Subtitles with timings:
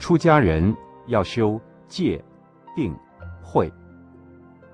[0.00, 0.74] 出家人
[1.08, 2.24] 要修戒、
[2.74, 2.96] 定、
[3.42, 3.70] 慧；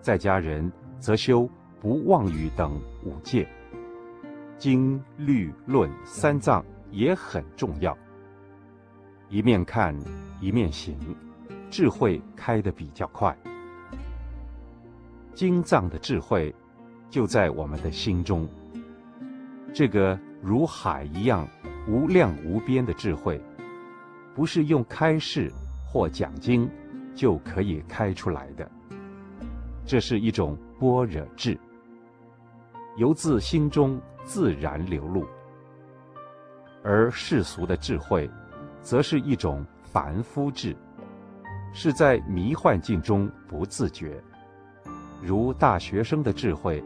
[0.00, 1.48] 在家人则修
[1.80, 2.72] 不妄语等
[3.04, 3.48] 五戒。
[4.58, 7.96] 经、律、论三藏也很重要。
[9.28, 9.96] 一面看，
[10.40, 10.98] 一面行，
[11.70, 13.34] 智慧开得比较快。
[15.34, 16.52] 经藏的智慧
[17.08, 18.46] 就在我们的心中，
[19.72, 21.46] 这个如海一样
[21.88, 23.40] 无量无边的智慧，
[24.34, 25.52] 不是用开示
[25.86, 26.68] 或讲经
[27.14, 28.70] 就可以开出来的。
[29.84, 31.58] 这是一种般若智，
[32.96, 35.26] 由自心中自然流露。
[36.82, 38.30] 而世俗的智慧，
[38.80, 40.76] 则是一种凡夫智，
[41.72, 44.22] 是在迷幻境中不自觉。
[45.20, 46.82] 如大学生的智慧，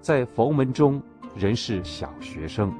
[0.00, 1.02] 在佛门中
[1.34, 2.72] 仍是小学生。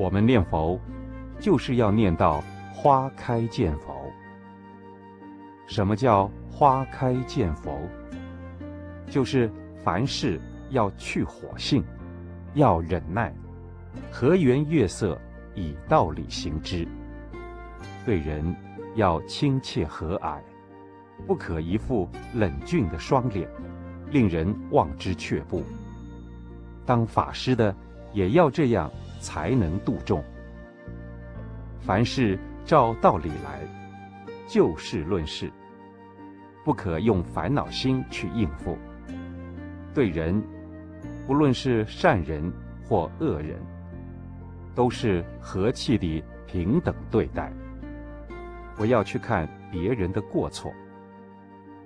[0.00, 0.80] 我们念佛，
[1.38, 3.94] 就是要念到花开见佛。
[5.66, 7.78] 什么叫花开见佛？
[9.10, 9.52] 就是
[9.84, 10.40] 凡事
[10.70, 11.84] 要去火性，
[12.54, 13.30] 要忍耐，
[14.10, 15.20] 和颜悦色，
[15.54, 16.88] 以道理行之。
[18.06, 18.56] 对人
[18.94, 20.38] 要亲切和蔼，
[21.26, 23.46] 不可一副冷峻的双脸，
[24.10, 25.62] 令人望之却步。
[26.86, 27.76] 当法师的
[28.14, 30.24] 也要这样，才能度众。
[31.80, 33.60] 凡事照道理来，
[34.48, 35.50] 就事论事，
[36.64, 38.76] 不可用烦恼心去应付。
[39.94, 40.42] 对人，
[41.26, 42.52] 不论是善人
[42.88, 43.58] 或恶人，
[44.74, 47.52] 都是和气地平等对待。
[48.76, 50.72] 不要去看别人的过错，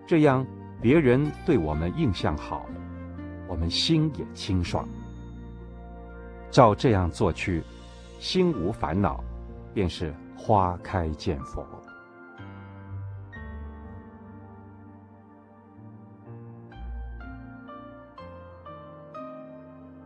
[0.06, 0.46] 这样
[0.80, 2.66] 别人对我们印象好，
[3.48, 4.88] 我们心也清爽。
[6.54, 7.64] 照这样做去，
[8.20, 9.18] 心无烦恼，
[9.74, 11.66] 便是花开见佛。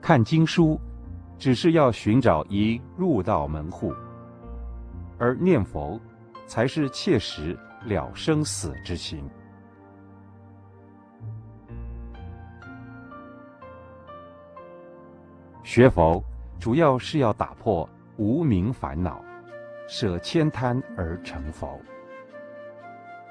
[0.01, 0.81] 看经书，
[1.37, 3.93] 只是要寻找一入道门户，
[5.19, 6.01] 而念佛，
[6.47, 9.23] 才是切实了生死之行。
[15.63, 16.25] 学佛
[16.59, 19.25] 主要是要打破无明烦恼，
[19.87, 21.81] 舍千贪而成佛。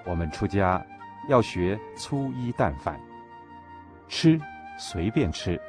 [0.06, 0.84] 我们出家
[1.28, 3.00] 要学粗衣淡饭，
[4.08, 4.40] 吃
[4.78, 5.60] 随便吃，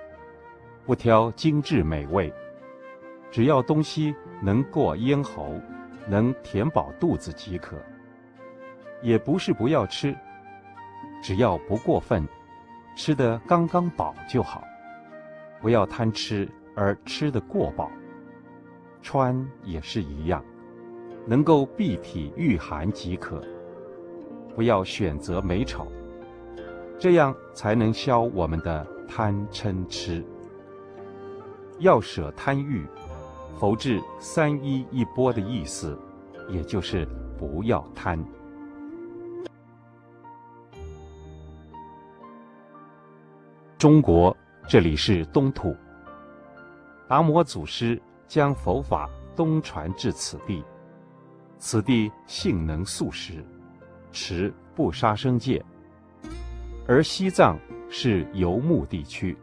[0.86, 2.32] 不挑精致美味，
[3.30, 5.60] 只要东西能过咽喉。
[6.10, 7.76] 能填饱肚子即可，
[9.02, 10.16] 也不是不要吃，
[11.22, 12.26] 只要不过分，
[12.96, 14.64] 吃得刚刚饱就好，
[15.60, 17.90] 不要贪吃而吃得过饱。
[19.02, 20.44] 穿也是一样，
[21.26, 23.42] 能够蔽体御寒即可，
[24.54, 25.88] 不要选择美丑，
[26.96, 30.24] 这样才能消我们的贪嗔痴。
[31.80, 32.86] 要舍贪欲。
[33.58, 35.98] 佛制三衣一钵的意思，
[36.48, 37.04] 也就是
[37.36, 38.24] 不要贪。
[43.76, 44.36] 中国
[44.68, 45.74] 这里是东土，
[47.08, 50.62] 达摩祖师将佛法东传至此地，
[51.56, 53.42] 此地性能素食，
[54.12, 55.64] 持不杀生戒，
[56.86, 57.58] 而西藏
[57.88, 59.34] 是游牧地区，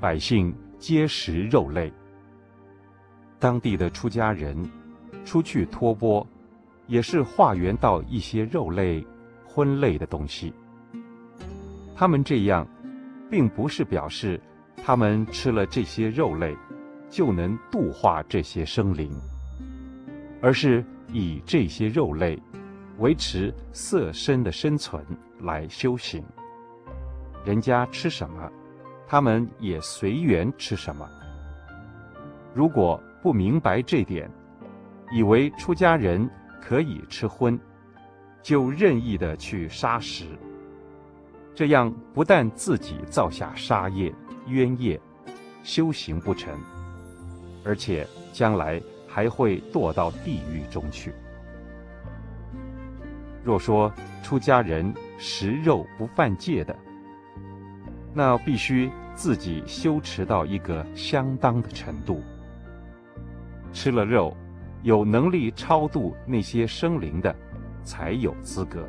[0.00, 1.92] 百姓皆食肉类。
[3.38, 4.56] 当地的出家人
[5.24, 6.26] 出去托钵，
[6.88, 9.06] 也是化缘到一些肉类、
[9.46, 10.52] 荤类的东西。
[11.94, 12.66] 他们这样，
[13.30, 14.40] 并不是表示
[14.82, 16.56] 他们吃了这些肉类
[17.14, 19.08] 就能度化这些生灵，
[20.42, 22.36] 而是以这些肉类
[22.98, 25.00] 维持色身的生存
[25.42, 26.24] 来修行。
[27.44, 28.50] 人家吃什么，
[29.06, 31.08] 他们也随缘吃什么。
[32.52, 34.28] 如果不明白这点，
[35.12, 36.28] 以为出家人
[36.60, 37.56] 可以吃荤，
[38.42, 40.24] 就任意的去杀食，
[41.54, 44.12] 这样不但自己造下杀业
[44.48, 45.00] 冤业，
[45.62, 46.58] 修行不成，
[47.64, 51.12] 而且将来还会堕到地狱中去。
[53.42, 56.76] 若说出家人食肉不犯戒的，
[58.12, 62.22] 那必须自己修持到一个相当的程度。
[63.72, 64.36] 吃了肉，
[64.82, 67.34] 有能力超度那些生灵的，
[67.82, 68.88] 才有资格。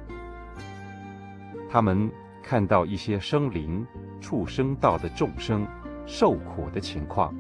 [1.70, 2.10] 他们
[2.42, 3.86] 看到一些生灵、
[4.22, 5.68] 畜生道的众生，
[6.06, 7.36] 受苦的情况，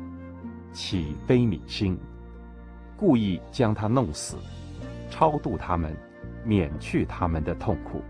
[0.75, 1.98] 起悲悯心，
[2.98, 4.36] 故意将他弄死，
[5.10, 5.95] 超度他们，
[6.44, 8.04] 免去他们的痛苦。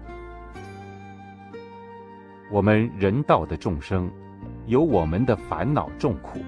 [2.52, 4.12] 我们人道的众生，
[4.66, 6.40] 有我们的烦恼众苦，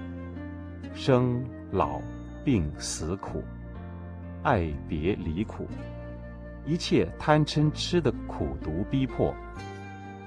[0.92, 2.00] 生老
[2.44, 3.44] 病死苦，
[4.42, 5.68] 爱别离苦，
[6.66, 9.32] 一切贪嗔痴的苦毒逼迫，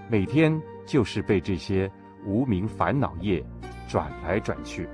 [0.09, 1.91] 每天就是被这些
[2.25, 3.44] 无明烦恼业
[3.89, 4.87] 转来转去。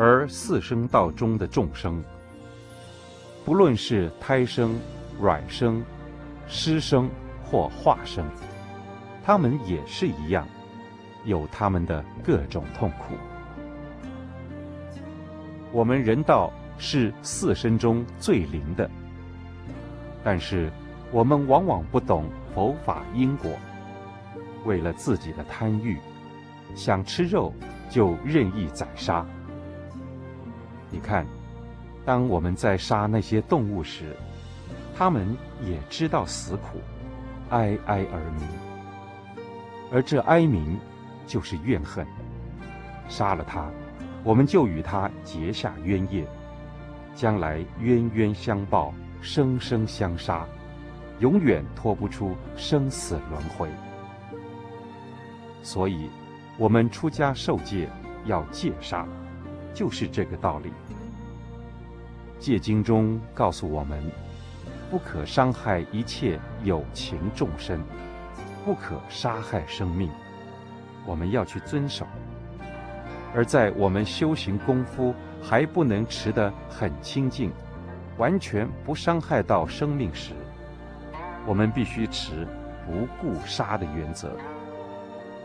[0.00, 2.00] 而四生道中的众生，
[3.44, 4.78] 不论是胎生、
[5.20, 5.84] 卵生、
[6.46, 7.10] 湿生
[7.42, 8.24] 或化生，
[9.24, 10.46] 他们也是一样，
[11.24, 13.14] 有他们的各种痛苦。
[15.72, 18.88] 我们人道是四生中最灵的，
[20.22, 20.70] 但是
[21.10, 23.50] 我们往往不懂佛法因果，
[24.64, 25.98] 为了自己的贪欲，
[26.76, 27.52] 想吃肉
[27.90, 29.26] 就任意宰杀。
[30.90, 31.26] 你看，
[32.04, 34.16] 当我们在杀那些动物时，
[34.96, 36.80] 他们也知道死苦，
[37.50, 38.48] 哀哀而鸣。
[39.92, 40.78] 而这哀鸣，
[41.26, 42.06] 就是怨恨。
[43.08, 43.70] 杀了他，
[44.22, 46.26] 我们就与他结下冤业，
[47.14, 50.46] 将来冤冤相报，生生相杀，
[51.20, 53.68] 永远脱不出生死轮回。
[55.62, 56.10] 所以，
[56.56, 57.88] 我们出家受戒
[58.24, 59.06] 要戒杀。
[59.78, 60.72] 就是这个道理。
[62.40, 64.02] 戒经中告诉我们，
[64.90, 67.80] 不可伤害一切有情众生，
[68.64, 70.10] 不可杀害生命，
[71.06, 72.04] 我们要去遵守。
[73.32, 77.52] 而在我们修行功夫还不能持得很清净，
[78.16, 80.32] 完全不伤害到生命时，
[81.46, 82.44] 我们必须持
[82.84, 84.32] 不故杀的原则，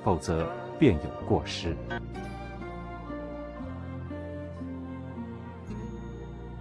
[0.03, 1.77] 否则便有过失。